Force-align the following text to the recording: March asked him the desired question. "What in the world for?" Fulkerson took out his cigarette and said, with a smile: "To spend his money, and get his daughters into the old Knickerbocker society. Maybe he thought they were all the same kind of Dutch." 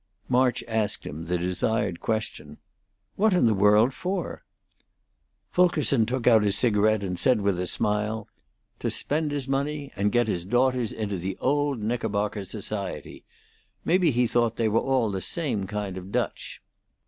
March 0.27 0.63
asked 0.67 1.05
him 1.05 1.25
the 1.25 1.37
desired 1.37 1.99
question. 1.99 2.57
"What 3.17 3.35
in 3.35 3.45
the 3.45 3.53
world 3.53 3.93
for?" 3.93 4.43
Fulkerson 5.51 6.07
took 6.07 6.25
out 6.25 6.41
his 6.41 6.57
cigarette 6.57 7.03
and 7.03 7.19
said, 7.19 7.41
with 7.41 7.59
a 7.59 7.67
smile: 7.67 8.27
"To 8.79 8.89
spend 8.89 9.29
his 9.29 9.47
money, 9.47 9.91
and 9.95 10.11
get 10.11 10.27
his 10.27 10.43
daughters 10.43 10.91
into 10.91 11.19
the 11.19 11.37
old 11.39 11.83
Knickerbocker 11.83 12.45
society. 12.45 13.25
Maybe 13.85 14.09
he 14.09 14.25
thought 14.25 14.55
they 14.55 14.67
were 14.69 14.79
all 14.79 15.11
the 15.11 15.21
same 15.21 15.67
kind 15.67 15.95
of 15.99 16.11
Dutch." 16.11 16.63